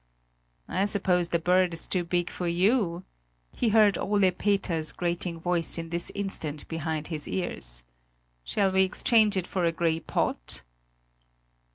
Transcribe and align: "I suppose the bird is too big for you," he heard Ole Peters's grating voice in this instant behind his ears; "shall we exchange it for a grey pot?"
"I 0.67 0.85
suppose 0.85 1.29
the 1.29 1.37
bird 1.37 1.75
is 1.75 1.85
too 1.85 2.03
big 2.03 2.31
for 2.31 2.47
you," 2.47 3.03
he 3.55 3.69
heard 3.69 3.99
Ole 3.99 4.31
Peters's 4.31 4.93
grating 4.93 5.39
voice 5.39 5.77
in 5.77 5.89
this 5.89 6.11
instant 6.15 6.67
behind 6.67 7.05
his 7.09 7.27
ears; 7.27 7.83
"shall 8.43 8.71
we 8.71 8.81
exchange 8.81 9.37
it 9.37 9.45
for 9.45 9.63
a 9.63 9.71
grey 9.71 9.99
pot?" 9.99 10.63